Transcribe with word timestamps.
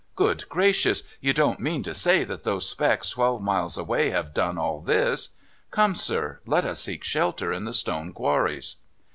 "Good 0.15 0.49
gracious! 0.49 1.03
you 1.19 1.31
don't 1.31 1.59
mean 1.59 1.83
to 1.83 1.93
say 1.93 2.23
that 2.23 2.43
those 2.43 2.67
specks 2.67 3.11
twelve 3.11 3.43
miles 3.43 3.77
away 3.77 4.09
have 4.09 4.33
done 4.33 4.57
all 4.57 4.81
this! 4.81 5.29
Come, 5.69 5.93
sir, 5.93 6.39
let 6.47 6.65
us 6.65 6.79
seek 6.79 7.03
shelter 7.03 7.53
in 7.53 7.65
the 7.65 7.71
stone 7.73 8.11
quarries." 8.11 8.77